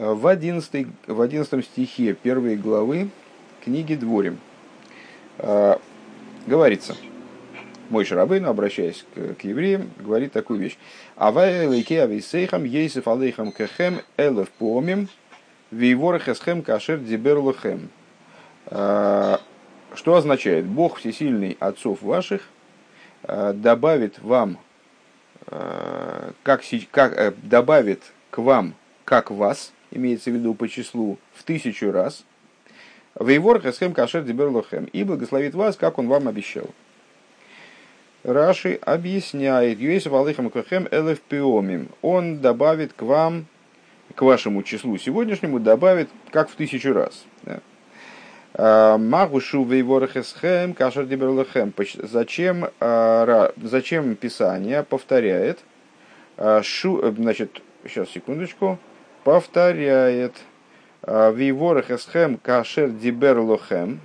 [0.00, 3.10] в 11, в 11 стихе первой главы
[3.62, 4.38] книги Дворим
[6.46, 6.96] говорится,
[7.90, 10.78] мой Шарабейн, обращаясь к, к евреям, говорит такую вещь.
[11.16, 15.10] Авай лейке ависейхам ейсев алейхам кехем элев помим
[15.70, 17.90] вейворехесхем кашер диберлухем.
[18.66, 19.40] Что
[20.06, 20.64] означает?
[20.64, 22.48] Бог Всесильный отцов ваших
[23.22, 24.56] добавит вам,
[26.42, 28.74] как, как, добавит к вам,
[29.04, 32.24] как вас, имеется в виду по числу, в тысячу раз,
[33.18, 34.84] Вейвор хесхем кашер диберлохем.
[34.84, 36.66] И благословит вас, как он вам обещал.
[38.22, 41.88] Раши объясняет, Юэсов Алыхам Кахем Элеф Пиомим.
[42.02, 43.46] Он добавит к вам,
[44.14, 47.24] к вашему числу сегодняшнему, добавит как в тысячу раз.
[48.52, 51.72] А, Магушу Вейворахесхем Кашер Диберлахем.
[51.94, 55.60] Зачем, а, зачем Писание повторяет?
[56.36, 58.78] А, шу, значит, сейчас секундочку.
[59.24, 60.34] Повторяет–
[61.06, 64.00] Виворах эсхем кашер диберлохем.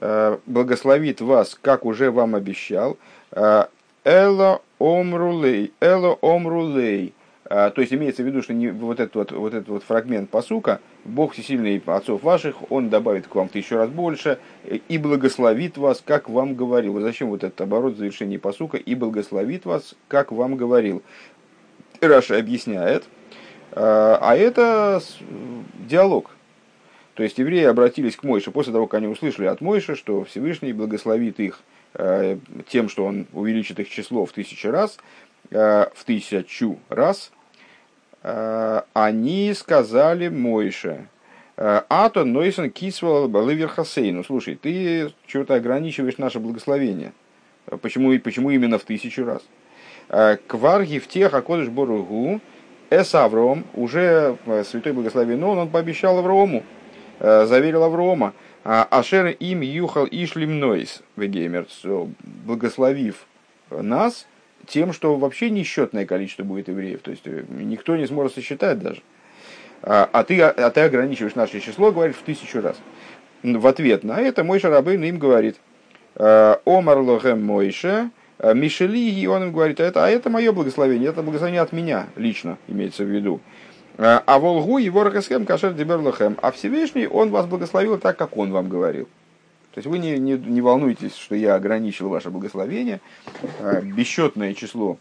[0.00, 2.98] Э, благословит вас, как уже вам обещал.
[3.30, 3.66] Э,
[4.04, 5.72] Эло омрулей.
[5.80, 7.14] Эло омрулей.
[7.48, 10.80] То есть имеется в виду, что не, вот, этот вот, вот этот вот фрагмент посука,
[11.04, 16.30] Бог всесильный отцов ваших, Он добавит к вам тысячу раз больше и благословит вас, как
[16.30, 16.98] вам говорил.
[17.00, 18.78] Зачем вот этот оборот завершения посука?
[18.78, 21.02] И благословит вас, как вам говорил.
[22.02, 23.04] Раша объясняет,
[23.72, 25.02] Э, а это
[25.88, 26.30] диалог.
[27.14, 30.72] То есть евреи обратились к Мойше после того, как они услышали от Мойши, что Всевышний
[30.72, 31.60] благословит их
[31.94, 34.98] э, тем, что он увеличит их число в тысячу раз,
[35.50, 37.32] э, в тысячу раз,
[38.92, 41.08] они сказали Мойше,
[41.56, 47.12] Ато Нойсон Кисвал Балывер Хасейну, слушай, ты что-то ограничиваешь наше благословение.
[47.80, 49.42] Почему, почему именно в тысячу раз?
[50.46, 52.40] Кварги в тех Акодыш Боругу,
[52.92, 56.62] Эс Авром, уже э, святой благословен он, он пообещал Аврому,
[57.20, 61.84] э, заверил Аврома, «А, Ашер им юхал ишлим нойс, вегеймерц,
[62.44, 63.26] благословив
[63.70, 64.26] нас
[64.66, 69.00] тем, что вообще несчетное количество будет евреев, то есть э, никто не сможет сосчитать даже.
[69.82, 72.76] А, а ты, а ты ограничиваешь наше число, говоришь, в тысячу раз.
[73.42, 75.56] В ответ на это мой шарабын им говорит,
[76.14, 81.22] Омар лохем Мойше, Э, Мишели, и он им говорит, это, а это мое благословение, это
[81.22, 83.40] благословение от меня лично, имеется в виду.
[83.98, 86.36] Э, а Волгу его рахесхем кашер деберлахем.
[86.42, 89.06] А Всевышний, он вас благословил так, как он вам говорил.
[89.72, 93.00] То есть вы не, не, не волнуйтесь, что я ограничил ваше благословение.
[93.60, 94.98] Э, бесчетное число,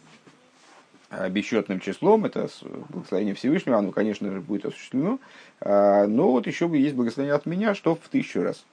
[1.30, 2.48] бесчетным числом, это
[2.90, 5.20] благословение Всевышнего, оно, конечно же, будет осуществлено.
[5.60, 8.64] Но вот еще есть благословение от меня, что в тысячу раз.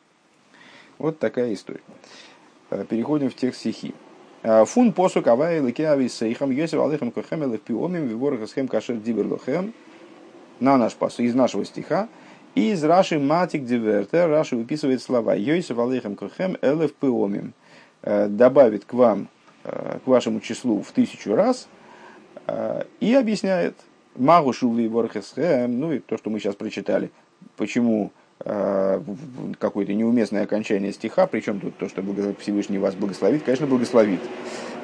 [0.98, 1.80] Вот такая история.
[2.88, 3.92] Переходим в текст стихи.
[4.42, 9.74] Э, фун посук авай ликеави сейхам йосиф алейхам кохем элев пиомим виворах схем кашер диберлохем
[10.60, 12.08] на наш посук из нашего стиха.
[12.54, 15.34] Из Раши Матик Диверта Раши выписывает слова.
[15.34, 17.52] Йосиф алейхам кохем элев пиомим
[18.02, 19.28] э, добавит к вам
[19.64, 21.68] э, к вашему числу в тысячу раз
[23.00, 23.74] и объясняет.
[24.16, 27.10] Магу Шуви Ворхесхем, ну и то, что мы сейчас прочитали,
[27.56, 28.10] почему
[28.40, 32.02] какое-то неуместное окончание стиха, причем тут то, что
[32.38, 34.20] Всевышний вас благословит, конечно, благословит.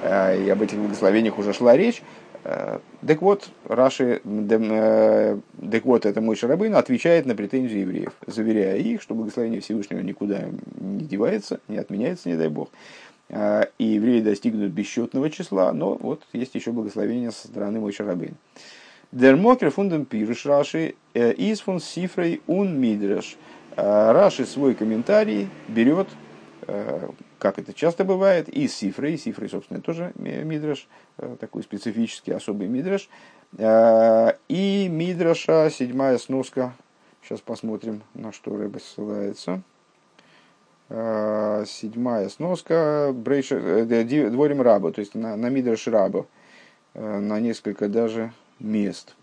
[0.03, 2.03] Э, и об этих благословениях уже шла речь.
[2.45, 9.01] Э, так вот, Раши, так вот, это мой Шарабын отвечает на претензии евреев, заверяя их,
[9.01, 10.45] что благословение Всевышнего никуда
[10.79, 12.71] не девается, не отменяется, не дай бог.
[13.31, 17.93] И евреи достигнут бесчетного числа, но вот есть еще благословение со стороны мой
[19.15, 19.21] Шарабын.
[19.21, 23.37] Дермокер фундам пируш Раши из фун сифрей ун мидраш.
[23.77, 26.09] Раши свой комментарий берет,
[26.67, 27.09] э,
[27.39, 30.87] как это часто бывает, из сифры, сифры, собственно, тоже мидраш,
[31.19, 33.09] э, такой специфический, особый мидраш.
[33.59, 36.73] Э, и мидраша, седьмая сноска,
[37.23, 39.63] сейчас посмотрим, на что рыба ссылается.
[41.67, 46.27] Седьмая сноска, брейша, дворим раба, то есть на, на мидраш раба,
[46.93, 48.33] на несколько даже
[48.65, 49.15] мест.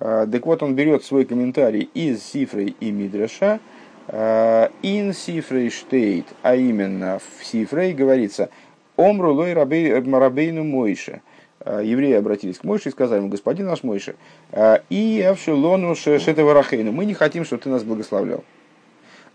[0.00, 3.60] А, так вот, он берет свой комментарий из Сифры и Мидраша,
[4.08, 8.50] ин Сифрей штейт, а именно в Сифрей говорится,
[8.96, 11.22] Омру лой рабейну Мойше.
[11.64, 14.16] А, евреи обратились к Мойше и сказали ему, господин наш Мойше,
[14.50, 18.42] а, и Авшелону Шетеварахейну, мы не хотим, чтобы ты нас благословлял.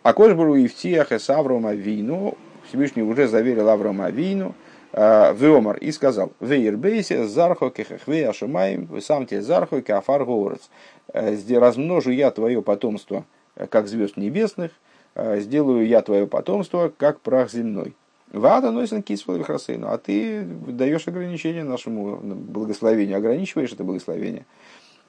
[0.03, 2.37] А Кошбару и в Тиах и Аврома Вину,
[2.67, 4.55] Всевышний уже заверил Аврома Вину,
[4.93, 10.69] Веомар и сказал, Вейербейсе, Зархо, Кехехве, Ашамаем, сам тебе Зархо, Кафар Горец.
[11.13, 13.25] Э, размножу я твое потомство,
[13.55, 14.71] э, как звезд небесных,
[15.15, 17.95] сделаю я твое потомство, как прах земной.
[18.31, 24.45] Вада носен кисвал а ты даешь ограничение нашему благословению, ограничиваешь это благословение.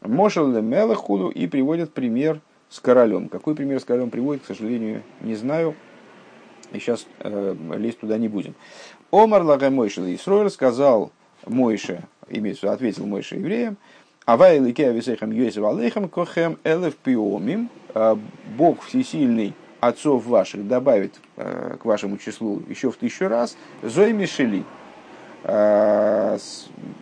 [0.00, 3.28] Мошел Мелахуду и приводит пример с королем.
[3.28, 5.74] Какой пример с королем приводит, к сожалению, не знаю.
[6.72, 8.54] И сейчас э, лезть туда не будем.
[9.10, 11.12] Омар Лага Мойшел Исроиль сказал
[11.46, 13.78] Мойше, имеется ответил Мойше евреям,
[14.26, 18.16] Авай Ликея Висейхам Йосиф Алейхам Кохем Элев Пиомим, э,
[18.56, 24.64] Бог Всесильный отцов ваших добавит э, к вашему числу еще в тысячу раз, Зои Мишели.
[25.44, 26.36] Э,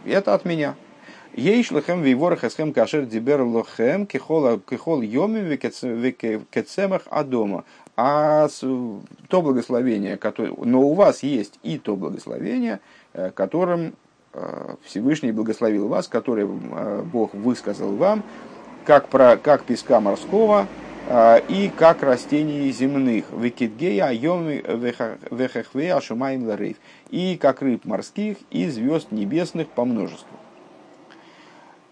[0.05, 0.77] это от меня.
[1.35, 7.65] Ейш лехем вейворах эсхем кашер дибер лохем кихол йомим векецемах адома.
[7.97, 8.49] А
[9.29, 12.81] то благословение, которое, но у вас есть и то благословение,
[13.15, 13.95] э, которым
[14.85, 18.23] Всевышний благословил вас, которое Бог высказал вам,
[18.85, 20.67] как, про, как песка морского,
[21.49, 24.63] и как растений земных, викитгея, айоми,
[25.31, 26.77] вехехве, ашумаем ларейв,
[27.11, 30.37] и как рыб морских и звезд небесных по множеству.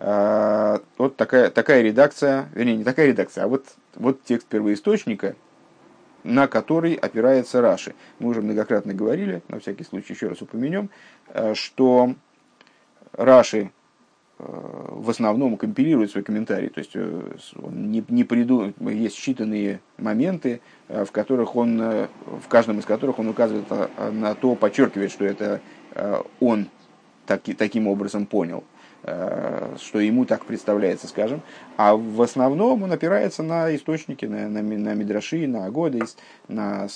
[0.01, 3.65] Вот такая, такая редакция, вернее, не такая редакция, а вот,
[3.95, 5.37] вот текст первоисточника,
[6.25, 7.95] на который опирается Раши.
[8.19, 10.91] Мы уже многократно говорили, на всякий случай еще раз упомянем,
[11.29, 12.15] а, что
[13.13, 13.71] Раши
[14.39, 16.69] в основном компилирует свой комментарий.
[16.69, 18.73] То есть э, он не, не приду...
[18.81, 23.67] есть считанные моменты, э, в которых он, э, в каждом из которых он указывает
[24.13, 25.61] на то, подчеркивает, что это
[26.41, 26.69] он
[27.25, 28.65] таки, таким образом понял,
[29.05, 31.43] что ему так представляется, скажем.
[31.77, 36.17] А в основном он опирается на источники, на, на, на Мидраши, на Агодис,
[36.49, 36.89] на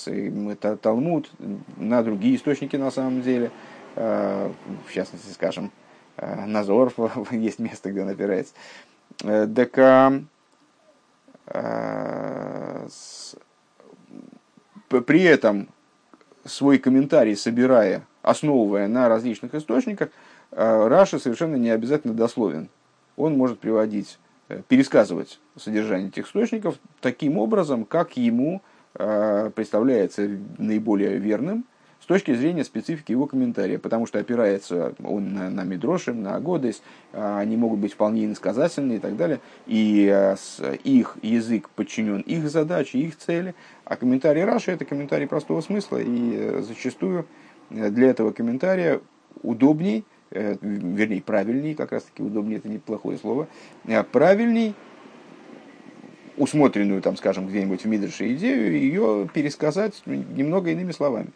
[0.81, 1.29] Талмуд,
[1.77, 3.51] на другие источники на самом деле.
[3.95, 5.71] В частности, скажем,
[6.21, 6.93] Э, Назор,
[7.31, 8.53] есть место, где он опирается.
[9.23, 10.21] Э, так э,
[15.05, 15.69] при этом
[16.45, 20.09] свой комментарий собирая, основывая на различных источниках,
[20.51, 22.69] Раша совершенно не обязательно дословен.
[23.15, 24.17] Он может приводить,
[24.67, 28.61] пересказывать содержание этих источников таким образом, как ему
[28.93, 31.65] представляется наиболее верным–
[32.09, 36.81] точки зрения специфики его комментария, потому что опирается он на, на Мидрошим, на Агодес,
[37.13, 40.35] а, они могут быть вполне иносказательные и так далее, и а,
[40.83, 43.53] их язык подчинен их задаче, их цели,
[43.85, 47.27] а комментарий Раши– это комментарий простого смысла, и э, зачастую
[47.69, 49.01] э, для этого комментария
[49.43, 53.47] удобней, э, вернее, правильней, как раз таки удобнее, это неплохое слово,
[54.11, 54.75] правильней
[56.39, 61.29] усмотренную, там, скажем, где-нибудь в Мидрше идею, ее пересказать немного иными словами.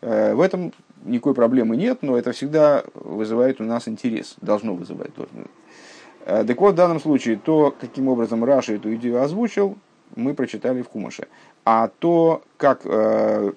[0.00, 0.72] Э, в этом
[1.04, 5.10] никакой проблемы нет, но это всегда вызывает у нас интерес, должно вызывать.
[6.24, 9.76] Э, так вот, в данном случае, то, каким образом Раша эту идею озвучил,
[10.14, 11.28] мы прочитали в Кумаше.
[11.64, 13.52] А то, как э,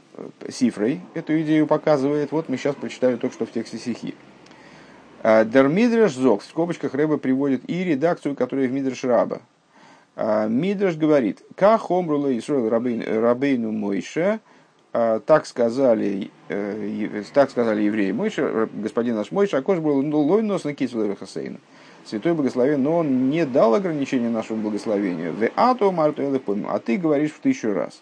[0.49, 4.15] Сифрей эту идею показывает, вот мы сейчас прочитали только что в тексте стихи.
[5.23, 9.41] Э, Дермидреш Зок, в скобочках Рэба приводит и редакцию, которая в Мидреш Раба.
[10.15, 14.41] Мидреш говорит, «Как омрула Исруэл рабейну Мойше,
[14.91, 19.99] а, так сказали, э, так сказали евреи Мойша, э, господин наш Мойша, а кож был
[19.99, 21.59] лой нос на кисвелер хасейна.
[22.05, 25.35] Святой благословен, но он не дал ограничения нашему благословению.
[25.55, 28.01] А ты говоришь в тысячу раз.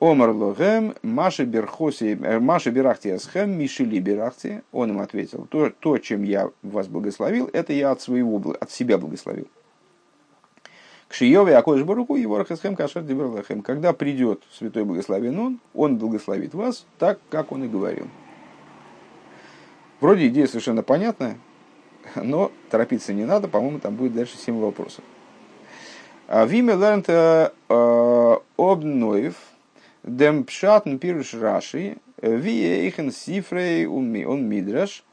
[0.00, 4.62] Омар логем, Маша берхоси, э, Маша берахти асхем, Мишили берахти.
[4.72, 8.96] Он им ответил, то, то, чем я вас благословил, это я от своего, от себя
[8.96, 9.46] благословил.
[11.06, 13.60] К Шиеве Акош Баруку его Рахасхем Кашар Диберлахем.
[13.60, 18.08] Когда придет Святой Благословен Он, Он благословит вас так, как Он и говорил.
[20.00, 21.36] Вроде идея совершенно понятная,
[22.14, 25.04] но торопиться не надо, по-моему, там будет дальше 7 вопросов.
[26.26, 29.34] Виме лернт э, э, обноев
[30.02, 35.04] дем пшатн пируш раши ви ихен сифрей он мидраш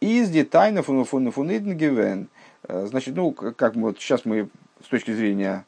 [0.00, 2.28] из детайна фун фун фунидн гивен.
[2.68, 4.48] Значит, ну, как вот сейчас мы
[4.84, 5.64] с точки зрения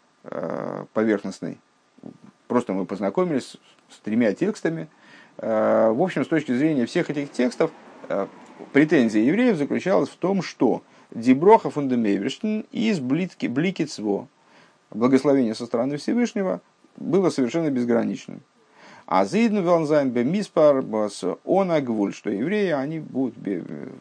[0.92, 1.58] поверхностной,
[2.46, 3.56] просто мы познакомились
[3.90, 4.88] с тремя текстами.
[5.36, 7.70] В общем, с точки зрения всех этих текстов,
[8.72, 14.28] претензия евреев заключалась в том, что Диброха фундамейверштен из Бликицво,
[14.90, 16.60] благословение со стороны Всевышнего,
[16.96, 18.40] было совершенно безграничным.
[19.06, 20.82] А Зидну Велнзайн Бемиспар
[21.44, 23.34] он агвуль, что евреи они будут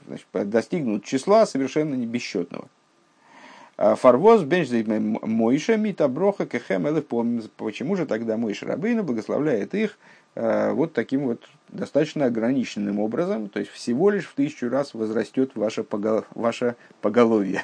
[0.07, 2.67] значит, достигнут числа совершенно не бесчетного.
[3.75, 6.85] А Фарвоз бенждей Мойша митаброха кехем
[7.57, 9.97] Почему же тогда Мойша Рабейна благословляет их
[10.35, 15.51] э, вот таким вот достаточно ограниченным образом, то есть всего лишь в тысячу раз возрастет
[15.55, 16.23] ваше, погол...
[16.35, 17.63] ваше поголовье.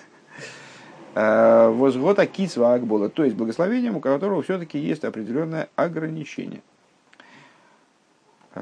[1.16, 6.62] Э, Возгота кисва акбола, то есть благословением, у которого все-таки есть определенное ограничение.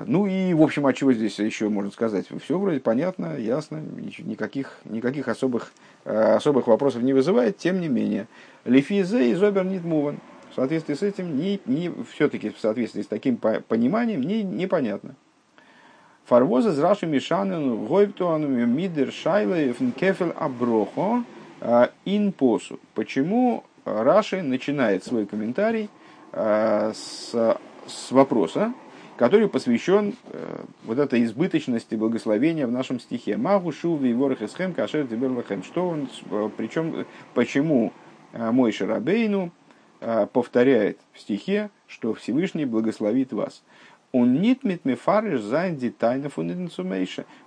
[0.06, 2.28] Ну и, в общем, а чего здесь еще можно сказать?
[2.44, 5.72] Все вроде понятно, ясно, никаких, никаких особых,
[6.04, 8.28] особых вопросов не вызывает, тем не менее.
[8.66, 10.20] Лифизе и Зобер Нидмуван.
[10.52, 15.16] В соответствии с этим, не, не, все-таки в соответствии с таким пониманием, не, непонятно.
[16.26, 21.24] Фарвоза с Раши Мишанен, Гойптуан, Мидер, Шайле, Кефель, Аброхо,
[22.06, 22.80] Ин Посу.
[22.94, 25.90] Почему Раши начинает свой комментарий
[26.34, 26.94] с,
[27.34, 28.74] с вопроса,
[29.18, 33.36] который посвящен э, вот этой избыточности благословения в нашем стихе.
[33.36, 35.64] מהו שוב ויברך אתכם כאשר דיבר לכם.
[35.64, 36.08] Что он,
[36.56, 37.92] причем, почему
[38.32, 39.52] э, Мойша Рабейну
[40.00, 43.64] э, повторяет в стихе, что Всевышний благословит вас.
[44.12, 46.38] און ניט מפרש זיין די טענה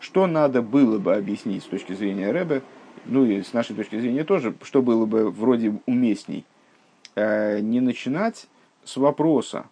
[0.00, 2.62] Что надо было бы объяснить с точки зрения Рэбе,
[3.07, 6.45] ну и с нашей точки зрения тоже, что было бы вроде уместней.
[7.16, 8.47] Не начинать
[8.85, 9.66] с вопроса,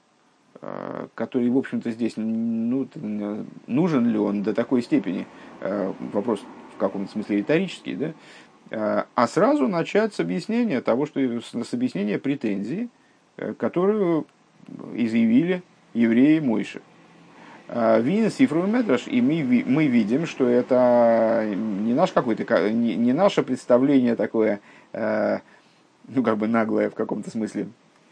[0.61, 2.88] Э, который, в общем-то, здесь ну,
[3.68, 5.26] нужен ли он до такой степени,
[5.61, 6.40] э, вопрос
[6.75, 8.12] в каком-то смысле риторический, да?
[8.70, 12.88] Э, а сразу начать с объяснения того, что с объяснения претензии,
[13.56, 14.26] которую
[14.94, 15.62] изъявили
[15.94, 16.82] евреи Мойши.
[17.68, 23.42] Вин Сифру Медраш, и мы, мы видим, что это не, наш какой-то, не, не наше
[23.42, 24.60] представление такое,
[24.92, 27.68] ну, как бы наглое в каком-то смысле,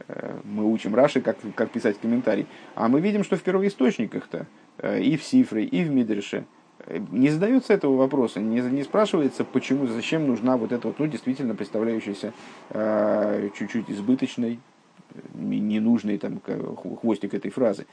[0.09, 2.47] Э, мы учим Раши, как, как писать комментарий.
[2.75, 4.47] А мы видим, что в первоисточниках-то,
[4.79, 6.45] э, и в Сифре, и в Мидреше,
[6.87, 11.07] э, не задается этого вопроса, не, не спрашивается, почему, зачем нужна вот эта вот, ну,
[11.07, 12.33] действительно представляющаяся
[12.71, 14.61] э, чуть-чуть избыточной,
[15.35, 16.41] ненужный там,
[17.01, 17.87] хвостик этой фразы.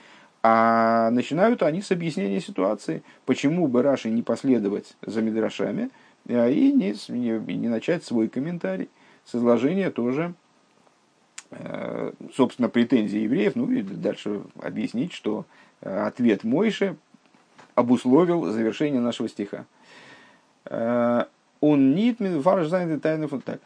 [0.43, 5.89] А начинают они с объяснения ситуации, почему бы Раши не последовать за Мидрашами
[6.27, 8.89] и не, не, не начать свой комментарий
[9.25, 10.33] с изложения тоже
[11.55, 15.45] Э, собственно, претензии евреев, ну и дальше объяснить, что
[15.81, 16.95] э, ответ Мойши
[17.75, 19.65] обусловил завершение нашего стиха.
[20.65, 21.25] Э,
[21.59, 23.59] он нит фарш тайны вот так.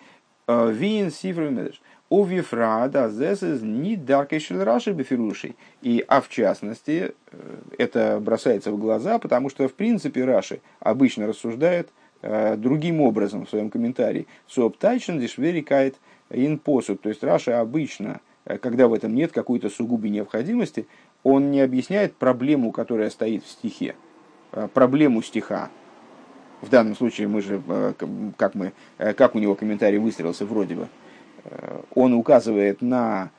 [0.48, 1.82] Вин сифр медеш.
[2.10, 5.56] У вифрада зес из нит даркешель раши бефирушей.
[5.82, 7.14] И, а в частности,
[7.78, 11.90] это бросается в глаза, потому что, в принципе, Раши обычно рассуждает
[12.22, 14.26] другим образом в своем комментарии.
[14.48, 15.96] Суоптайчен дешверикает–
[16.30, 20.88] инпосуд, то есть Раша обычно, э, когда в этом нет какой-то сугубой необходимости,
[21.24, 23.96] он не объясняет проблему, которая стоит в стихе,
[24.52, 25.70] э, проблему стиха.
[26.62, 27.94] В данном случае мы же, э,
[28.38, 30.88] как, мы, как у него комментарий выстроился вроде бы,
[31.94, 33.32] он указывает на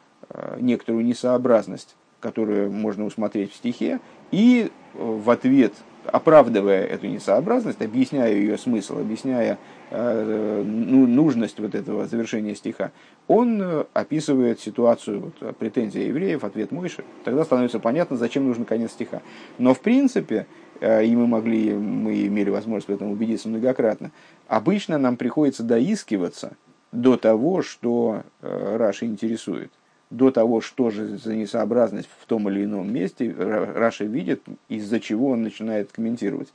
[0.58, 4.00] некоторую несообразность, которую можно усмотреть в стихе,
[4.30, 5.72] и в ответ
[6.12, 9.58] оправдывая эту несообразность, объясняя ее смысл, объясняя
[9.90, 12.92] э, ну, нужность вот этого завершения стиха,
[13.26, 17.04] он э, описывает ситуацию вот, претензия евреев, ответ Мойши.
[17.24, 19.22] Тогда становится понятно, зачем нужен конец стиха.
[19.58, 20.46] Но в принципе,
[20.80, 24.10] э, и мы могли, мы имели возможность в этом убедиться многократно,
[24.46, 26.56] обычно нам приходится доискиваться
[26.92, 29.70] до того, что Раши интересует
[30.10, 35.30] до того, что же за несообразность в том или ином месте, Раши видит, из-за чего
[35.30, 36.52] он начинает комментировать.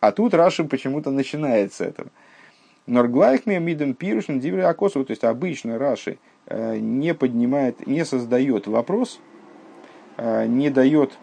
[0.00, 2.08] А тут Раши почему-то начинает с этого.
[2.86, 8.04] נאר גלייך מיטן פירוש אין דברי הכתוב, то есть обычно Раши э, не поднимает, не
[8.04, 9.20] создает вопрос,
[10.16, 11.16] э, не дает, э,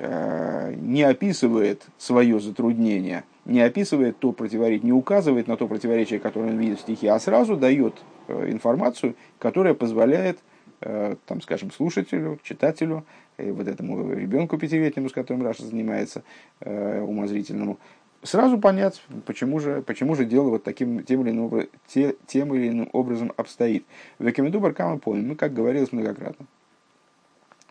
[0.00, 6.58] не описывает свое затруднение, не описывает то противоречие, не указывает на то противоречие, которое он
[6.58, 7.94] видит в стихе, а сразу дает
[8.28, 10.38] информацию, которая позволяет
[10.84, 13.04] Э, там, скажем, слушателю, читателю,
[13.38, 16.24] вот этому ребенку пятилетнему, с которым Раша занимается,
[16.58, 17.78] э, умозрительному,
[18.24, 22.68] сразу понять, почему же, почему же дело вот таким, тем, или иным, те, тем или
[22.68, 23.84] иным образом обстоит.
[24.18, 26.46] В Экамиду Баркама помним, мы, как говорилось многократно.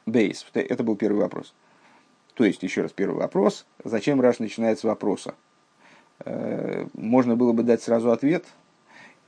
[0.06, 1.53] Бейс, это был первый вопрос.
[2.42, 5.36] То есть, еще раз, первый вопрос, зачем Раш начинает с вопроса?
[6.26, 8.46] Э, можно было бы дать сразу ответ–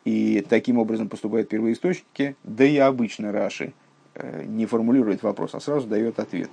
[0.05, 3.74] и таким образом поступают первоисточники, да и обычно Раши
[4.15, 6.50] э, не формулирует вопрос, а сразу дает ответ.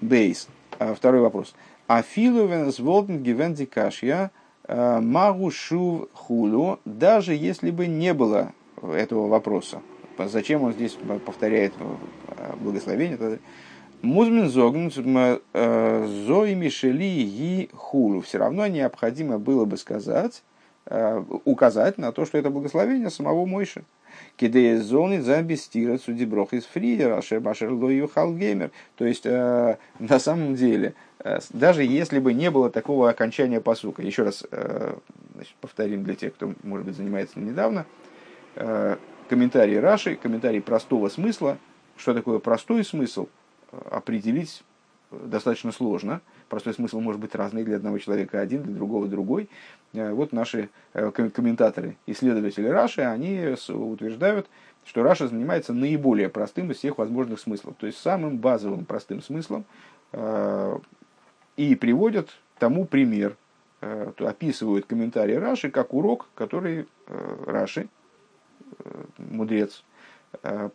[0.00, 0.48] Бейс.
[0.78, 1.54] А, второй вопрос.
[1.86, 4.30] Афилу венсволтен гивенди кашья
[4.66, 9.80] э, магу шув хулу, даже если бы не было этого вопроса.
[10.18, 11.74] Зачем он здесь повторяет
[12.60, 13.38] благословение?
[14.06, 18.20] Музмин зогн зои мишели и хулу.
[18.20, 20.42] Все равно необходимо было бы сказать,
[20.88, 23.82] Э, указать на то, что это благословение самого Мойши.
[24.36, 28.70] Кидея зоны замбестира судеброх из фриера, шербашер лою халгеймер.
[28.94, 34.02] То есть, э, на самом деле, э, даже если бы не было такого окончания посука,
[34.02, 34.44] еще раз
[35.34, 37.84] значит, повторим для тех, кто, может быть, занимается недавно,
[39.28, 41.58] комментарий Раши, комментарий простого смысла,
[41.96, 43.26] что такое простой смысл,
[43.70, 44.62] определить
[45.10, 46.20] достаточно сложно.
[46.48, 49.48] Простой смысл может быть разный для одного человека один, для другого другой.
[49.92, 54.48] Вот наши комментаторы, исследователи Раши, они утверждают,
[54.84, 59.64] что Раша занимается наиболее простым из всех возможных смыслов, то есть самым базовым простым смыслом,
[61.56, 63.36] и приводят тому пример,
[63.80, 66.86] описывают комментарии Раши как урок, который
[67.46, 67.88] Раши,
[69.18, 69.84] мудрец,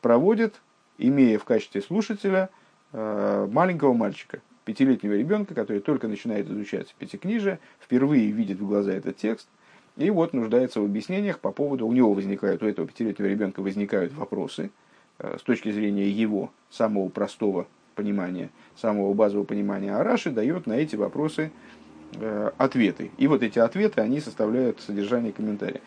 [0.01, 0.61] проводит,
[0.97, 2.49] имея в качестве слушателя
[2.93, 9.47] маленького мальчика, пятилетнего ребенка, который только начинает изучать пятикнижие, впервые видит в глаза этот текст–
[9.97, 14.13] и вот нуждается в объяснениях по поводу, у него возникают, у этого пятилетнего ребенка возникают
[14.13, 14.71] вопросы
[15.19, 20.95] э, с точки зрения его самого простого понимания, самого базового понимания Араши, дает на эти
[20.95, 21.51] вопросы
[22.13, 23.11] э, ответы.
[23.17, 25.81] И вот эти ответы, они составляют содержание комментария.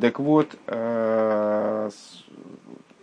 [0.00, 1.90] Так вот, э,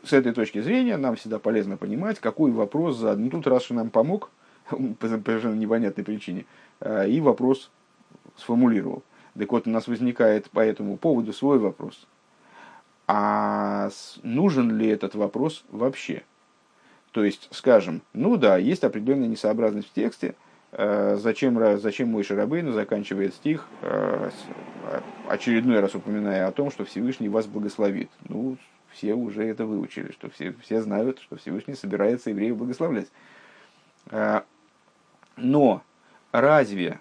[0.03, 3.25] с этой точки зрения нам всегда полезно понимать, какой вопрос задан.
[3.25, 4.29] Ну, тут Раши нам помог,
[5.00, 6.46] по совершенно непонятной причине,
[7.08, 7.72] и вопрос
[8.38, 9.03] сформулировал.
[9.38, 12.08] Так вот, у нас возникает по этому поводу свой вопрос.
[13.08, 13.89] А
[14.24, 16.24] нужен ли этот вопрос вообще?
[17.12, 20.36] То есть, скажем, ну да, есть определенная несообразность в тексте,
[20.72, 24.29] э, зачем, зачем мой Шарабейну заканчивает стих, э,
[25.27, 28.10] очередной раз упоминая о том, что Всевышний вас благословит.
[28.29, 28.58] Ну,
[28.92, 33.08] все уже это выучили, что все, все знают, что Всевышний собирается евреев благословлять.
[34.10, 34.42] Э,
[35.38, 35.82] но
[36.32, 37.00] разве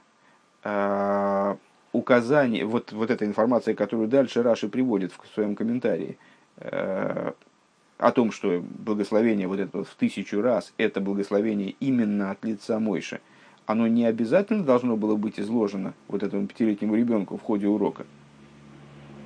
[1.93, 6.19] указание, вот, вот эта информация, которую дальше Раши приводит в своем комментарии,
[6.59, 7.33] э,
[7.99, 12.79] о том, что благословение вот это вот в тысячу раз, это благословение именно от лица
[12.79, 13.21] Мойши,
[13.67, 18.07] оно не обязательно должно было быть изложено вот этому пятилетнему ребенку в ходе урока.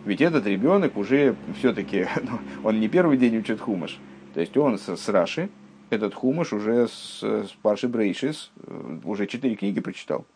[0.05, 3.99] Ведь этот ребенок уже все-таки, ну, он не первый день учит хумаш.
[4.35, 5.49] То есть он с, с Раши,
[5.91, 10.27] этот хумаш уже с, с Парши Брейшис, э, уже четыре книги прочитал.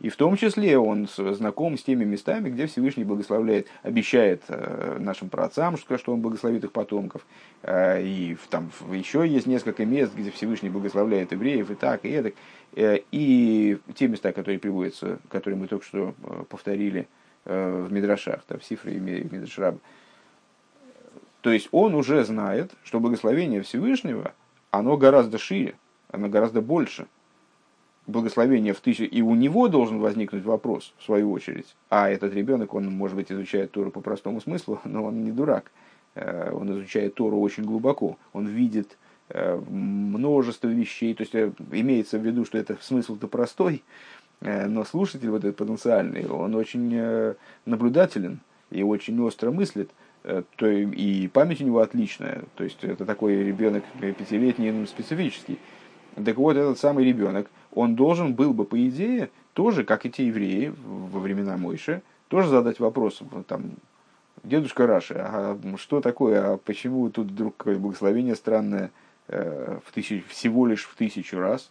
[0.00, 5.28] И в том числе он знаком с теми местами, где Всевышний благословляет, обещает э, нашим
[5.28, 7.26] праотцам, что он благословит их потомков.
[7.62, 12.34] Э, и там еще есть несколько мест, где Всевышний благословляет евреев и так, и эдак.
[12.76, 16.14] И те места, которые приводятся, которые мы только что
[16.50, 17.08] повторили
[17.44, 19.76] в Мидрашах, там, в Сифре и Мидрашраб.
[21.40, 24.34] То есть он уже знает, что благословение Всевышнего,
[24.70, 25.74] оно гораздо шире,
[26.10, 27.06] оно гораздо больше–
[28.08, 31.76] благословение в тысячу, и у него должен возникнуть вопрос, в свою очередь.
[31.90, 35.70] А этот ребенок, он, может быть, изучает Тору по простому смыслу, но он не дурак.
[36.14, 38.18] Э, он изучает Тору очень глубоко.
[38.32, 38.96] Он видит
[39.28, 41.14] э, множество вещей.
[41.14, 43.84] То есть э, имеется в виду, что это смысл-то простой,
[44.40, 47.34] но слушатель вот этот потенциальный, он очень
[47.66, 49.90] наблюдателен и очень остро мыслит.
[50.56, 52.42] То и память у него отличная.
[52.56, 55.58] То есть это такой ребенок пятилетний, ну, специфический.
[56.24, 60.26] Так вот, этот самый ребенок, он должен был бы, по идее, тоже, как и те
[60.26, 63.72] евреи во времена Мойши, тоже задать вопрос, там,
[64.42, 68.90] дедушка Раши, а что такое, а почему тут вдруг какое благословение странное
[69.28, 71.70] э, в тысяч, всего лишь в тысячу раз?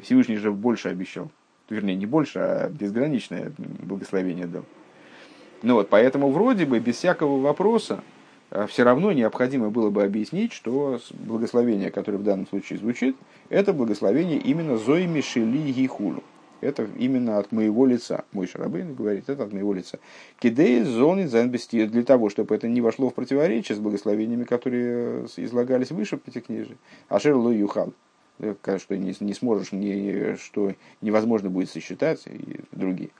[0.00, 1.30] Всевышний же больше обещал.
[1.70, 4.64] Вернее, не больше, а безграничное благословение дал.
[5.62, 8.02] Ну вот, поэтому вроде бы без всякого вопроса
[8.54, 13.16] а все равно необходимо было бы объяснить, что благословение, которое в данном случае звучит,
[13.48, 16.22] это благословение именно Зои Мишели Гихулу.
[16.60, 18.24] Это именно от моего лица.
[18.30, 19.98] Мой Шарабейн говорит, это от моего лица.
[20.38, 25.90] Кидей зоны занбести для того, чтобы это не вошло в противоречие с благословениями, которые излагались
[25.90, 26.78] выше в Пятикнижии.
[27.08, 27.92] Ашер Ло Юхал.
[28.38, 33.10] Что не, не сможешь, не, что невозможно будет сосчитать, и другие.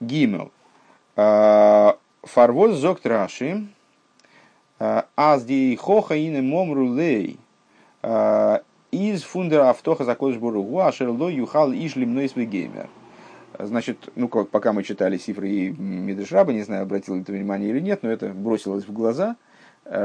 [0.00, 0.50] Гимел.
[1.14, 3.68] А, Фарвоз зокт Раши,
[4.78, 7.38] аз ди хоха ине момру лей,
[8.90, 12.88] из фундера автоха закодыш буругу, а шерло юхал ишлим нойс геймер.
[13.58, 17.80] Значит, ну, как, пока мы читали Сифры и Мидршраба, не знаю, обратил это внимание или
[17.80, 19.36] нет, но это бросилось в глаза,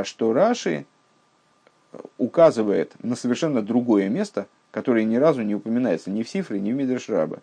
[0.03, 0.85] что Раши
[2.17, 6.75] указывает на совершенно другое место, которое ни разу не упоминается ни в Сифре, ни в
[6.75, 7.41] Мидршраба.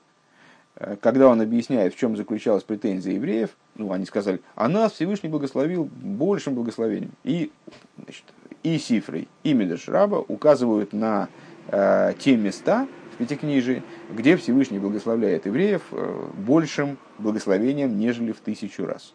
[0.77, 5.29] Э, когда он объясняет, в чем заключалась претензия евреев, ну, они сказали, а нас Всевышний
[5.29, 7.13] благословил большим благословением.
[7.25, 7.51] И,
[7.97, 8.25] значит,
[8.63, 11.29] и Сифрой, и Медешраба указывают на
[11.69, 18.87] э, те места в Пятикнижии, где Всевышний благословляет евреев э, большим благословением, нежели в тысячу
[18.87, 19.15] раз.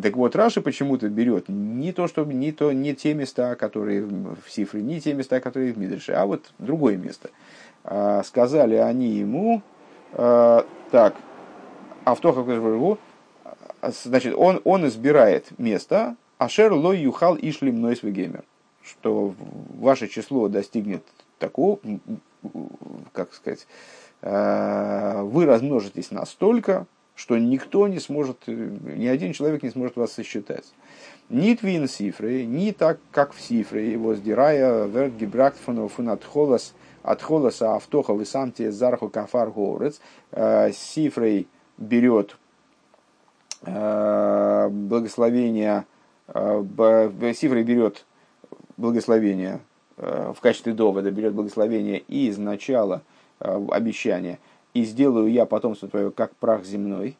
[0.00, 4.48] Так вот, Раши почему-то берет не то, что не, то, не те места, которые в
[4.48, 7.30] Сифре, не те места, которые в Мидрше, а вот другое место.
[7.84, 9.62] А, сказали они ему,
[10.12, 11.16] Э, так,
[12.04, 12.98] Автоха Кашбаргу,
[13.82, 18.44] значит, он, он избирает место, Ашер лой юхал ишлим нойс геймер.
[18.82, 19.34] что
[19.78, 21.04] ваше число достигнет
[21.38, 21.78] такого,
[23.12, 23.66] как сказать,
[24.20, 30.64] э, вы размножитесь настолько, что никто не сможет, ни один человек не сможет вас сосчитать.
[31.28, 36.74] Ни твин сифры, ни так, как в сифры, его сдирая, верт гибракт фун от холос,
[37.02, 41.48] от холоса автоха вы сам те зарху кафар горец, э, сифрой
[41.78, 42.36] берет
[43.62, 45.84] э, благословение,
[46.28, 48.04] сифрой берет
[48.76, 49.60] благословение
[49.96, 53.02] в качестве довода, берет благословение из начала
[53.38, 54.38] обещания–
[54.74, 57.16] и сделаю я потомство твое, как прах земной,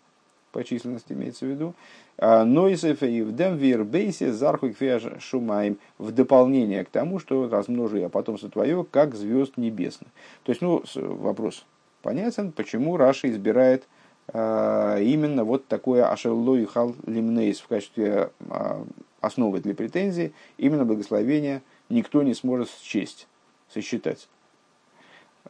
[0.52, 1.74] по численности имеется в виду,
[2.18, 4.70] а, Нойсеф и в Демвир Бейсе Зарху
[5.18, 10.10] Шумаем в дополнение к тому, что размножу я потомство твое, как звезд небесных.
[10.44, 11.64] То есть, ну, вопрос
[12.02, 13.88] понятен, почему Раша избирает
[14.28, 18.84] а, именно вот такое Ашерлой Хал Лимнейс в качестве а,
[19.20, 23.26] основы для претензий, именно благословение никто не сможет счесть,
[23.68, 24.28] сосчитать.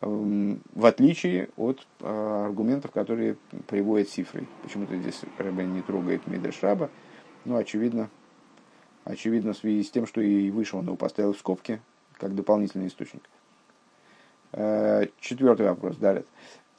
[0.03, 3.37] Эм, в отличие от э, аргументов, которые
[3.69, 4.49] приводят цифрой.
[4.63, 6.91] Почему-то здесь Рэббен не трогает Мидешраба,
[7.45, 8.11] но очевидно,
[9.05, 11.81] очевидно в связи с тем, что и выше он его поставил в скобки,
[12.15, 13.23] как дополнительный источник.
[14.51, 16.25] Э, четвертый вопрос, далее.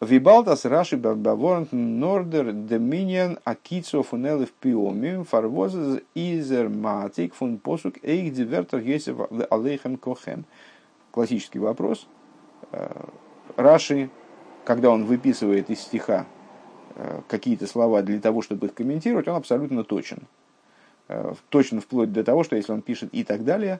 [0.02, 8.82] Вибалтас Раши Баворнт Нордер Доминион Акицо Фунелев Пиомим Фарвозес Изер Матик Фун Посук Эйх Дивертер
[8.82, 9.16] Гесев
[9.50, 10.44] Алейхем Кохем.
[11.12, 12.06] Классический вопрос–
[13.56, 14.10] Раши,
[14.66, 16.26] когда он выписывает из стиха
[16.96, 20.20] э, какие-то слова для того, чтобы их комментировать, он абсолютно точен.
[21.08, 23.80] Э, точно вплоть до того, что если он пишет и так далее,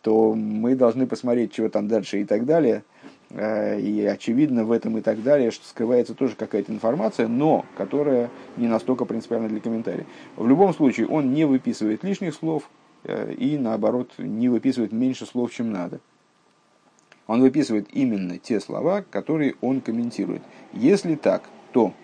[0.00, 2.82] то мы должны посмотреть, чего там дальше и так далее.
[3.30, 8.68] И очевидно в этом и так далее, что скрывается тоже какая-то информация, но которая не
[8.68, 10.06] настолько принципиальна для комментариев.
[10.36, 12.70] В любом случае он не выписывает лишних слов
[13.04, 16.00] и наоборот не выписывает меньше слов, чем надо
[17.26, 20.42] он выписывает именно те слова, которые он комментирует.
[20.72, 21.94] Если так, то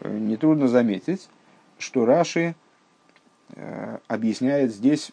[0.00, 1.28] э, нетрудно заметить,
[1.78, 2.54] что Раши
[3.54, 5.12] э, объясняет здесь,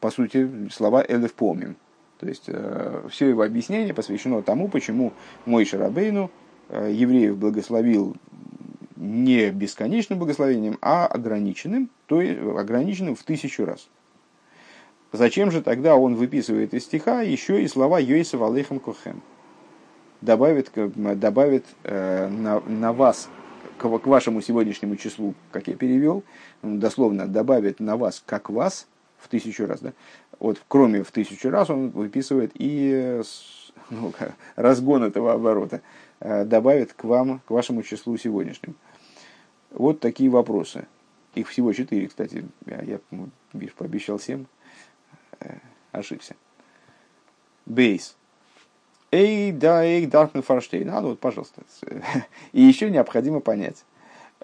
[0.00, 1.76] по сути, слова Элев помним.
[2.18, 5.12] То есть э, все его объяснение посвящено тому, почему
[5.46, 6.30] мой Шарабейну
[6.70, 8.16] евреев благословил
[8.96, 13.88] не бесконечным благословением, а ограниченным, то есть ограниченным в тысячу раз.
[15.12, 19.22] Зачем же тогда он выписывает из стиха еще и слова Йойса Алейхам Кохем?
[20.20, 23.28] Добавит, добавит э, на, на вас,
[23.78, 26.24] к, к вашему сегодняшнему числу, как я перевел,
[26.62, 29.92] дословно добавит на вас, как вас, в тысячу раз, да?
[30.38, 33.20] Вот, кроме в тысячу раз, он выписывает и
[33.90, 34.12] ну,
[34.56, 35.80] разгон этого оборота,
[36.20, 38.74] э, добавит к вам, к вашему числу сегодняшнему.
[39.70, 40.86] Вот такие вопросы.
[41.34, 42.44] Их всего четыре, кстати.
[42.66, 43.00] Я, я
[43.52, 44.46] видишь, пообещал семь.
[45.40, 45.58] Э,
[45.92, 46.36] ошибся.
[47.66, 48.16] Бейс.
[49.10, 50.90] Эй, да, эй, Даркмен Форштейн.
[50.90, 51.62] А, ну вот, пожалуйста.
[52.52, 53.84] И еще необходимо понять.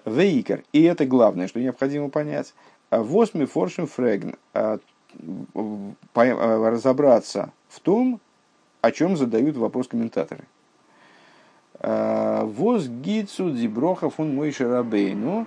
[0.05, 0.63] Вейкер.
[0.71, 2.53] И это главное, что необходимо понять.
[2.89, 4.35] Восьми форшин фрегн.
[4.53, 4.79] А,
[5.53, 8.19] а, разобраться в том,
[8.81, 10.45] о чем задают вопрос комментаторы.
[11.79, 15.45] А, Воз гицу диброха фун мой шарабейну.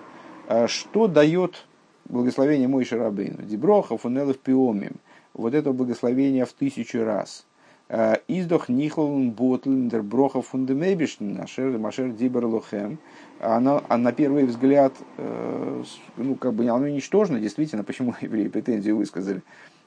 [0.67, 1.67] Что дает
[2.07, 3.43] благословение мой шарабейну?
[3.43, 4.97] Диброха фун элев пиомим
[5.39, 7.47] вот это благословение в тысячу раз.
[7.89, 12.99] Э, Издох нихлн ботлендер броха фундемебишн машер машер дибер лохем.
[13.41, 15.83] Она, а на первый взгляд, э,
[16.17, 19.43] ну, как бы оно ничтожно, действительно, почему евреи претензии высказали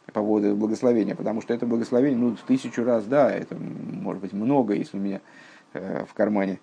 [0.07, 4.33] по поводу благословения, потому что это благословение, ну, в тысячу раз, да, это может быть
[4.33, 5.21] много, если у меня
[5.73, 6.59] э, в кармане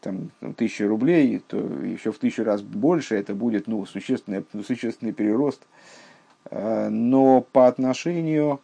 [0.00, 5.62] там, тысяча рублей, то еще в тысячу раз больше, это будет, ну, существенный, существенный перерост.
[5.62, 6.07] Э,
[6.50, 8.60] но по отношению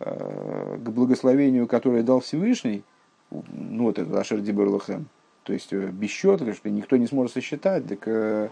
[0.00, 2.84] э, к благословению, которое дал Всевышний,
[3.30, 5.06] ну вот это אשר דיבר לכם,
[5.42, 8.50] то есть э, без счета, что никто не сможет сосчитать, так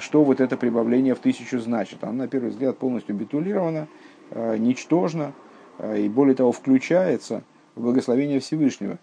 [0.00, 2.02] что вот это прибавление в тысячу значит?
[2.02, 3.88] Оно, на первый взгляд, полностью битулировано,
[4.58, 5.32] ничтожно,
[5.96, 7.42] и более того, включается
[7.74, 8.98] в благословение Всевышнего.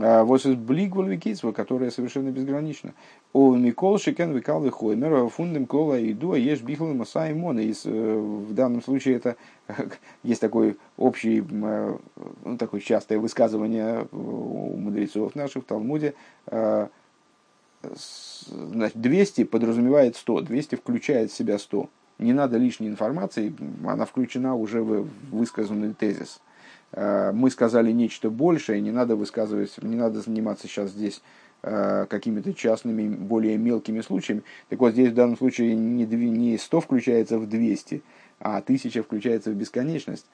[0.00, 2.94] А вот איז בלי גבול וקצבה, которая совершенно безгранична.
[3.32, 7.60] ומכל שכן וקל וחומר, פון דעם כלל הידוע, יש בכלל מאתיים מנה.
[7.60, 9.36] И э, в данном случае это
[10.24, 11.96] есть такой общий, э,
[12.44, 16.14] ну, такое частое высказывание у мудрецов наших в Талмуде.
[16.50, 21.88] 200 э, подразумевает 100, 200 включает в себя 100.
[22.18, 23.54] Не надо лишней информации,
[23.86, 26.40] она включена уже в высказанный тезис.
[26.40, 26.53] Э,
[26.96, 31.22] мы сказали нечто большее, не надо высказывать, не надо заниматься сейчас здесь
[31.62, 34.42] э, какими-то частными, более мелкими случаями.
[34.68, 38.02] Так вот, здесь в данном случае не, не 100 включается в 200,
[38.40, 40.26] а 1000 включается в бесконечность.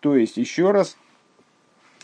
[0.00, 0.96] То есть, еще раз,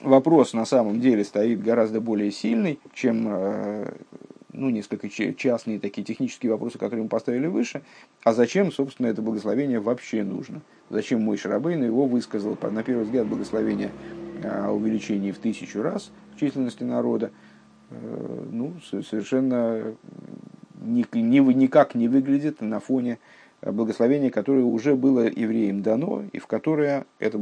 [0.01, 3.93] вопрос на самом деле стоит гораздо более сильный, чем э,
[4.57, 7.83] ну, несколько частные такие технические вопросы, которые мы поставили выше.
[8.25, 10.63] А зачем, собственно, это благословение вообще нужно?
[10.91, 13.93] Зачем мой Шарабейн его высказал, на первый взгляд, благословение
[14.43, 17.31] о увеличении в тысячу раз численности народа,
[17.91, 19.95] э, ну, совершенно
[20.83, 23.19] никак не выглядит на фоне
[23.63, 27.39] благословения, которое уже было евреям дано, и в которое это,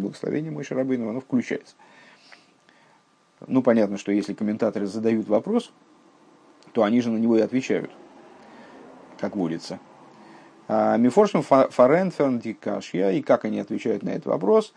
[0.00, 1.74] благословение Мой Шарабейну, оно включается.
[3.46, 5.72] Ну, понятно, что если комментаторы задают вопрос,
[6.72, 7.90] то они же на него и отвечают,
[9.18, 9.78] как водится.
[10.68, 14.72] А, Мифоршим фаренферн дикашья, и как они отвечают на этот вопрос?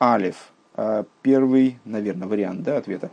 [0.00, 3.10] Алиф, а, первый, наверное, вариант да, ответа.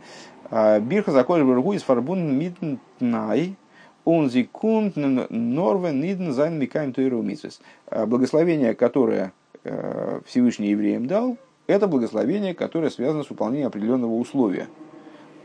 [0.50, 3.56] А, ברכת הקדוש ברוך הוא איז פארבונדן מיט תנאי,
[4.04, 6.92] און זי קומט נאר ווען אידן זיינען מקיים
[8.06, 9.32] Благословение, которое
[10.26, 11.36] Всевышний евреям дал,
[11.68, 14.66] это благословение, которое связано с выполнением определенного условия–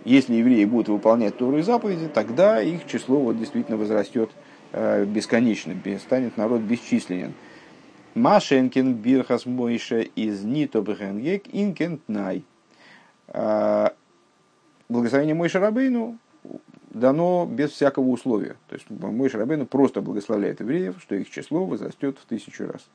[0.07, 4.29] если евреи будут выполнять Тору и заповеди, тогда их число вот действительно возрастет
[4.71, 7.33] э, бесконечно, станет народ бесчисленен.
[8.15, 12.45] Машенкин бирхас мойша из нито бхенгек инкентнай.
[13.27, 13.89] Э,
[14.87, 16.17] благословение Мойша Рабейну
[16.89, 18.55] дано без всякого условия.
[18.69, 22.87] То есть Мойша Рабейну просто благословляет евреев, что их число возрастет в тысячу раз.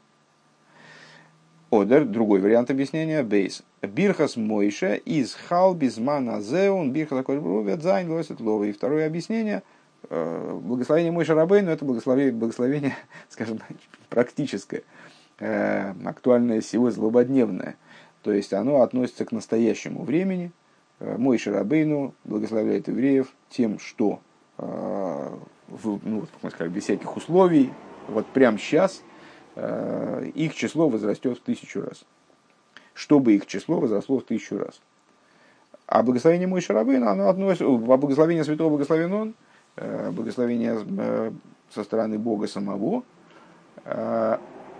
[1.73, 3.63] אדער, другой вариант объяснения, ב'.
[3.81, 8.65] Бирхас Мойша из халбизмана зеун бирхас акольбрувят зайн лосит лова.
[8.65, 9.63] И второе объяснение,
[10.11, 12.95] э, благословение Мойша Рабейну, это благословение, благословение,
[13.31, 13.61] скажем,
[14.11, 14.83] практическое,
[15.39, 17.77] э, актуальное всего злободневное.
[18.23, 20.53] То есть оно относится к настоящему времени.
[21.01, 24.21] Э, Мойша Рабейну благословляет евреев тем, что
[24.59, 27.73] ну, как сказать, без всяких условий,
[28.09, 29.03] вот прямо сейчас–
[29.57, 32.05] их число возрастет в тысячу раз.
[32.95, 34.81] Чтобы их число возросло в тысячу раз.
[35.87, 39.35] А благословение мой Шарабейна, оно относится, а благословение святого благословен он,
[39.77, 41.33] э, благословение э,
[41.71, 43.03] со стороны Бога самого,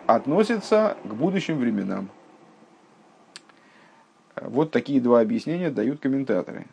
[0.07, 2.09] относится к будущим временам.
[4.37, 6.67] Вот такие два объяснения дают комментаторы.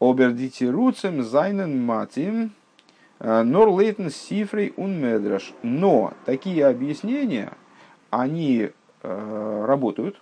[0.00, 2.52] Обердите руцем зайнен матим
[3.22, 5.54] Нор лейтен сифрей ун медраш.
[5.62, 7.52] Но такие объяснения,
[8.10, 8.70] они
[9.02, 10.20] э, работают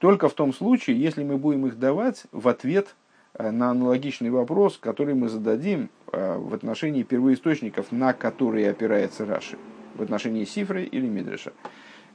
[0.00, 2.96] только в том случае, если мы будем их давать в ответ
[3.34, 9.56] э, на аналогичный вопрос, который мы зададим э, в отношении первоисточников, на которые опирается Раши,
[9.94, 11.52] в отношении Сифры или Мидраша.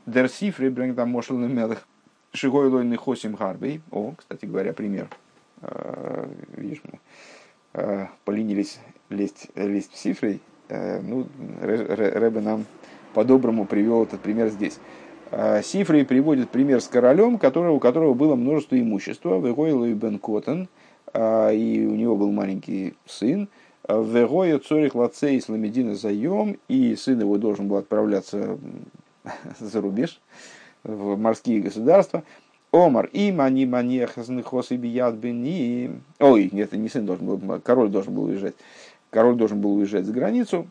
[0.05, 1.87] Дер Сифры брэнгдам мошел мелых
[2.33, 3.81] шигой лойный хосим харбей.
[3.91, 5.07] О, кстати говоря, пример.
[6.57, 6.81] Видишь,
[8.25, 8.79] поленились
[9.11, 11.27] лезть, лезть в цифрой, э, ну,
[11.61, 12.65] Рэбе нам
[13.13, 14.79] по-доброму привел этот пример здесь.
[15.31, 20.17] Э, Сифрой приводит пример с королем, которого, у которого было множество имущества, Вегойл и Бен
[20.17, 20.67] Коттен,
[21.13, 23.47] э, и у него был маленький сын,
[23.87, 28.57] Вегоя Цорих Лацей Исламедина Заем, и сын его должен был отправляться
[29.59, 30.21] за рубеж,
[30.83, 32.23] в морские государства.
[32.71, 35.91] Омар и мани манехазны хосы бият бени.
[36.19, 38.55] Ой, нет, не сын должен был, король должен был уезжать
[39.11, 40.67] король должен был уезжать за границу.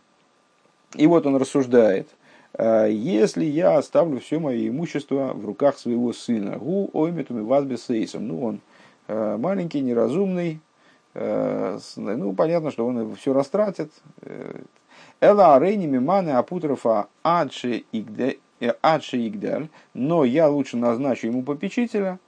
[0.96, 2.08] И вот он рассуждает,
[2.54, 8.44] «А если я оставлю все мое имущество в руках своего сына, гу ойметуми вазбесейсом, ну
[8.44, 8.60] он
[9.06, 10.60] э, маленький, неразумный,
[11.14, 13.92] э, ну понятно, что он все растратит.
[14.22, 14.62] Э,
[15.20, 17.84] Эла арейни миманы апутрофа адши
[18.60, 22.18] игдаль, но я лучше назначу ему попечителя,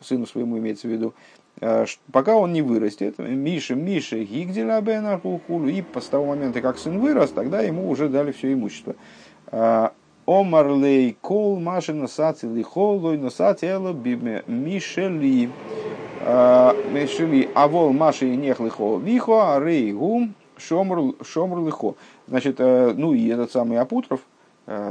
[0.00, 1.14] сыну своему имеется в виду,
[1.60, 6.78] Э, пока он не вырастет, Миша, Миша, Гигделя Бена Хулхулу, и с того момента, как
[6.78, 8.94] сын вырос, тогда ему уже дали все имущество.
[9.50, 9.90] Э,
[10.24, 15.50] Омарлей кол маши носати лихол лой носати эло биме мишели.
[16.20, 21.94] Э, мишели авол маши нех лихо вихо арей гум шомр лихо.
[22.28, 24.20] Значит, ну и этот самый Апутров,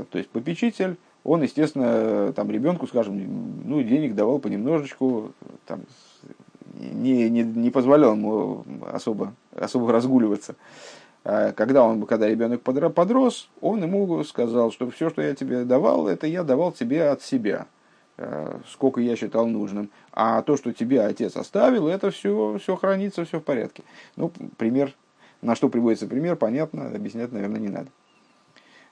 [0.10, 5.32] то есть попечитель, он, естественно, там ребенку, скажем, ну, денег давал понемножечку,
[5.66, 5.82] там,
[6.74, 10.56] не, не, не позволял ему особо, особо разгуливаться.
[11.24, 16.08] А когда, он, когда ребенок подрос, он ему сказал, что все, что я тебе давал,
[16.08, 17.68] это я давал тебе от себя,
[18.18, 19.92] а, сколько я считал нужным.
[20.12, 23.84] А то, что тебе отец оставил, это все, все хранится, все в порядке.
[24.16, 24.96] Ну, пример,
[25.44, 27.90] на что приводится пример, понятно, объяснять, наверное, не надо.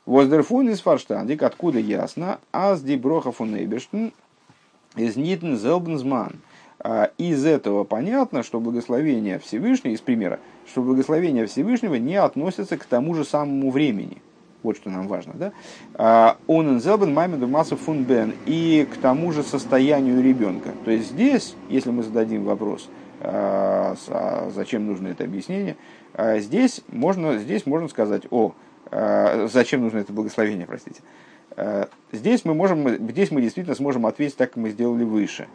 [0.09, 6.33] Воздерфун из фарштандик, откуда ясно, аз ди броха фун из нитн зелбнзман–
[6.81, 12.85] а, из этого понятно, что благословение Всевышнего, из примера, что благословение Всевышнего не относится к
[12.85, 14.21] тому же самому времени.
[14.63, 15.33] Вот что нам важно.
[15.35, 16.37] Да?
[16.47, 18.33] Он инзелбен маймеду массу фун бен.
[18.45, 20.71] И к тому же состоянию ребенка.
[20.83, 22.89] То есть здесь, если мы зададим вопрос,
[23.21, 25.75] а, а зачем нужно это объяснение,
[26.17, 28.53] здесь можно, здесь можно сказать, о,
[28.91, 31.01] зачем нужно это благословение, простите.
[32.11, 35.47] Здесь мы, можем, здесь мы действительно сможем ответить так, как мы сделали выше.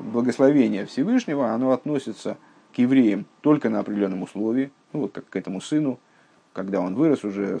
[0.00, 2.36] Благословение Всевышнего, оно относится
[2.74, 5.98] к евреям только на определенном условии, ну вот как к этому сыну,
[6.52, 7.60] когда он вырос уже,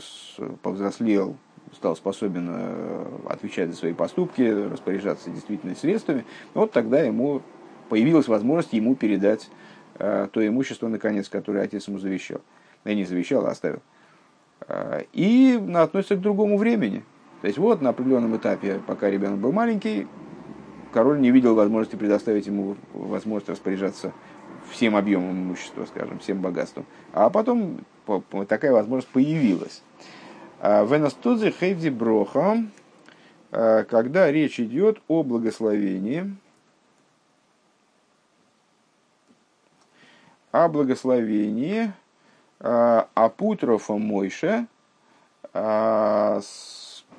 [0.62, 1.36] повзрослел,
[1.74, 7.42] стал способен э, отвечать за свои поступки, распоряжаться действительно средствами, вот тогда ему
[7.88, 9.50] появилась возможность ему передать
[9.98, 12.40] э, то имущество, наконец, которое отец ему завещал.
[12.84, 13.80] Я не завещал, а оставил.
[14.68, 17.04] Э, и относится к другому времени.
[17.40, 20.06] То есть вот на определенном этапе, пока ребенок был маленький,
[20.92, 24.12] король не видел возможности предоставить ему возможность распоряжаться
[24.70, 26.86] всем объемом имущества, скажем, всем богатством.
[27.12, 27.80] А потом
[28.48, 29.82] такая возможность появилась.
[30.60, 32.64] А, Венастудзе хейвди броха,
[33.52, 36.34] а, когда речь идет о благословении,
[40.50, 41.92] о благословении
[42.58, 44.66] Апутрофа Мойше,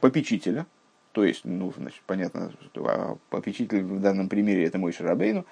[0.02, 0.66] попечителя,
[1.12, 5.46] то есть, ну, значит, понятно, что попечитель в данном примере это Мойше Рабейну,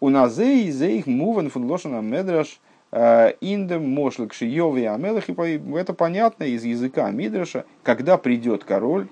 [0.00, 2.60] у нас их муван фун лошана медраш–
[2.96, 5.28] Э, Индем, Мошлик, Шиёв Амелах.
[5.28, 9.08] Это понятно из языка Мидраша, когда придет король,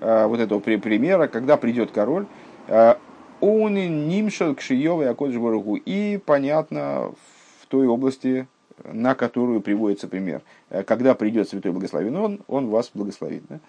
[0.00, 2.24] э, вот этого примера, когда придет король,
[2.66, 2.94] э,
[3.40, 7.12] он нимшел к Шиёв и И понятно
[7.60, 8.48] в той области,
[8.84, 10.42] на которую приводится пример.
[10.86, 13.42] Когда придет Святой Благословен, он, он вас благословит.
[13.48, 13.60] Да?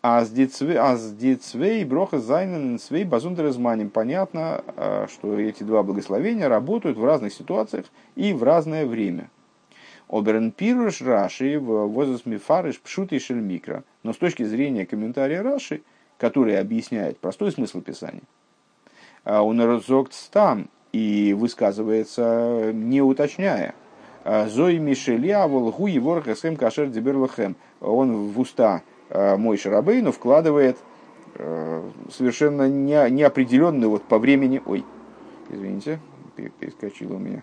[0.00, 3.90] А с дицвей броха зайнен свей базундерезманим.
[3.90, 9.28] Понятно, а, что эти два благословения работают в разных ситуациях и в разное время.
[10.08, 13.82] Оберн пируш Раши в возраст мифарыш пшут и шельмикро.
[14.04, 15.82] Но с точки зрения комментария Раши,
[16.16, 18.22] который объясняет простой смысл Писания,
[19.24, 23.74] а, он разогт там и высказывается не уточняя.
[24.30, 27.56] А, Зой Мишеля волгу его кашер деберлахем.
[27.80, 30.76] Он в уста Э, мой Шарабейну вкладывает
[31.34, 34.84] э, совершенно не, неопределенную вот по времени, ой,
[35.48, 36.00] извините,
[36.60, 37.42] перескочила у меня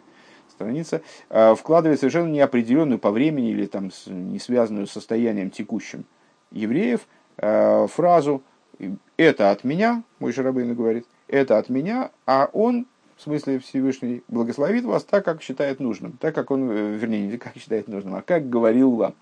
[0.49, 6.05] страница, вкладывает совершенно неопределенную по времени или там не связанную с состоянием текущим
[6.51, 7.01] евреев
[7.35, 8.41] фразу
[9.17, 14.83] «это от меня», мой Шарабейну говорит, «это от меня», а он в смысле Всевышний благословит
[14.83, 18.49] вас так, как считает нужным, так как он, вернее, не как считает нужным, а как
[18.49, 19.15] говорил вам.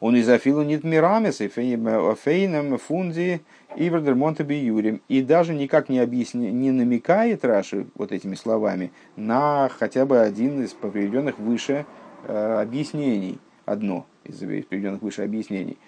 [0.00, 3.40] Он из Афилу нет мирамес, и фейном фунди
[3.74, 5.00] и Монтеби Юрим.
[5.08, 10.62] И даже никак не, объясни, не намекает Раши вот этими словами на хотя бы один
[10.62, 11.86] из приведенных выше
[12.24, 13.38] э, объяснений.
[13.64, 15.78] Одно из приведенных выше объяснений.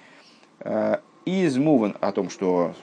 [0.61, 2.75] Э, из Муван о том, что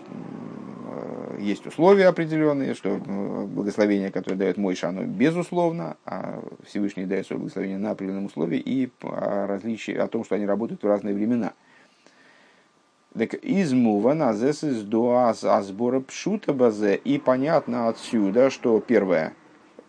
[1.40, 7.78] есть условия определенные, что благословение, которое дает Мойша, оно безусловно, а Всевышний дает свое благословение
[7.78, 11.54] на определенном условии и о различии, о том, что они работают в разные времена.
[13.18, 16.96] Так из мува назес из дуаз азбора пшута базе.
[16.96, 19.34] И понятно отсюда, что первое,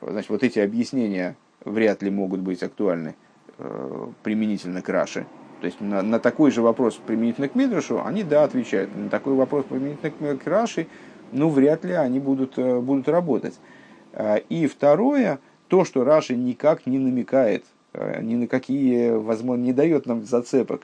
[0.03, 3.14] значит, вот эти объяснения вряд ли могут быть актуальны
[3.57, 5.27] э, применительно к Раше.
[5.64, 8.94] То есть на, на такой же вопрос применительно к Мидрашу, они да отвечают.
[8.94, 10.88] На такой вопрос применительно к Раши,
[11.33, 13.55] ну, вряд ли они будут, э, будут работать.
[14.12, 19.72] А, и второе, то, что Раши никак не намекает, э, ни на какие, возможно, не
[19.72, 20.83] дает нам зацепок,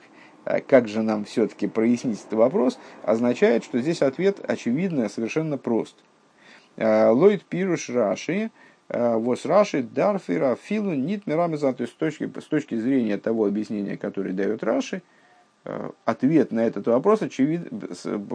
[0.65, 5.95] как же нам все-таки прояснить этот вопрос, означает, что здесь ответ очевидно совершенно прост.
[6.77, 8.49] Лойд пируш Раши,
[8.93, 13.95] Вос Раши, Дарфира, Филу, Нит Мирамеза, то есть с точки, с точки зрения того объяснения,
[13.97, 15.01] которое дает Раши,
[16.05, 17.69] ответ на этот вопрос, очевид,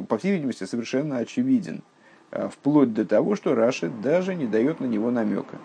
[0.09, 1.83] по всей видимости, совершенно очевиден.
[2.31, 5.59] Э, вплоть до того, что Раши даже не дает на него намека.